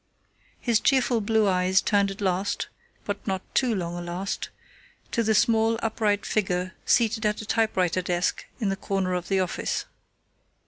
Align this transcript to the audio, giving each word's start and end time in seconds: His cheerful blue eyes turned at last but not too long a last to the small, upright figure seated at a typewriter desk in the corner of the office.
His 0.59 0.79
cheerful 0.79 1.21
blue 1.21 1.47
eyes 1.47 1.79
turned 1.79 2.09
at 2.09 2.21
last 2.21 2.69
but 3.05 3.27
not 3.27 3.43
too 3.53 3.75
long 3.75 3.95
a 3.95 4.01
last 4.01 4.49
to 5.11 5.21
the 5.21 5.35
small, 5.35 5.77
upright 5.83 6.25
figure 6.25 6.73
seated 6.87 7.23
at 7.23 7.39
a 7.43 7.45
typewriter 7.45 8.01
desk 8.01 8.47
in 8.59 8.69
the 8.69 8.75
corner 8.75 9.13
of 9.13 9.27
the 9.27 9.39
office. 9.39 9.85